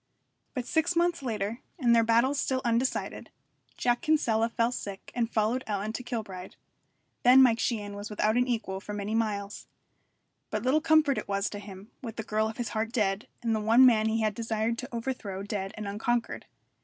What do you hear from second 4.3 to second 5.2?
fell sick